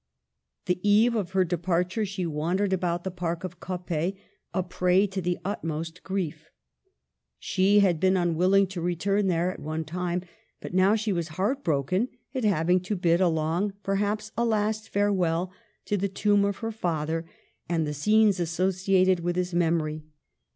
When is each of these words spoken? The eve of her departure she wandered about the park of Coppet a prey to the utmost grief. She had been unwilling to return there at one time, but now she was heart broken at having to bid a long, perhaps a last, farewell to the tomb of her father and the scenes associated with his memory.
The 0.65 0.79
eve 0.81 1.13
of 1.13 1.33
her 1.33 1.43
departure 1.43 2.07
she 2.07 2.25
wandered 2.25 2.73
about 2.73 3.03
the 3.03 3.11
park 3.11 3.43
of 3.43 3.59
Coppet 3.59 4.15
a 4.51 4.63
prey 4.63 5.05
to 5.05 5.21
the 5.21 5.37
utmost 5.45 6.01
grief. 6.01 6.49
She 7.37 7.81
had 7.81 7.99
been 7.99 8.17
unwilling 8.17 8.65
to 8.69 8.81
return 8.81 9.27
there 9.27 9.51
at 9.51 9.59
one 9.59 9.83
time, 9.85 10.23
but 10.59 10.73
now 10.73 10.95
she 10.95 11.13
was 11.13 11.27
heart 11.37 11.63
broken 11.63 12.09
at 12.33 12.43
having 12.43 12.79
to 12.79 12.95
bid 12.95 13.21
a 13.21 13.27
long, 13.29 13.73
perhaps 13.83 14.31
a 14.35 14.43
last, 14.43 14.89
farewell 14.89 15.51
to 15.85 15.97
the 15.97 16.09
tomb 16.09 16.45
of 16.45 16.57
her 16.65 16.71
father 16.71 17.23
and 17.69 17.85
the 17.85 17.93
scenes 17.93 18.39
associated 18.39 19.19
with 19.19 19.35
his 19.35 19.53
memory. 19.53 20.01